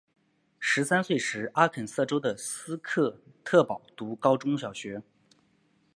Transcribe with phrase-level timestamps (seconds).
[0.59, 5.03] 十三岁时阿肯色州的斯科特堡读高小学。